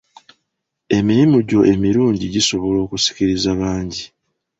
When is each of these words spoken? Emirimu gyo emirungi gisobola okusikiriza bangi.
Emirimu 0.97 1.37
gyo 1.49 1.59
emirungi 1.73 2.25
gisobola 2.35 2.77
okusikiriza 2.85 3.51
bangi. 3.59 4.03